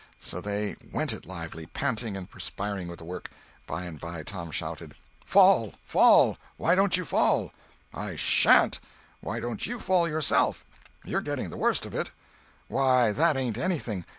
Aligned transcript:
So 0.19 0.41
they 0.41 0.77
"went 0.91 1.13
it 1.13 1.27
lively," 1.27 1.67
panting 1.67 2.17
and 2.17 2.27
perspiring 2.27 2.87
with 2.87 2.97
the 2.97 3.05
work. 3.05 3.29
By 3.67 3.83
and 3.83 3.99
by 3.99 4.23
Tom 4.23 4.49
shouted: 4.49 4.95
"Fall! 5.23 5.75
fall! 5.85 6.39
Why 6.57 6.73
don't 6.73 6.97
you 6.97 7.05
fall?" 7.05 7.53
"I 7.93 8.15
sha'n't! 8.15 8.79
Why 9.19 9.39
don't 9.39 9.67
you 9.67 9.79
fall 9.79 10.09
yourself? 10.09 10.65
You're 11.05 11.21
getting 11.21 11.51
the 11.51 11.55
worst 11.57 11.85
of 11.85 11.93
it." 11.93 12.09
"Why, 12.67 13.11
that 13.11 13.37
ain't 13.37 13.59
anything. 13.59 14.03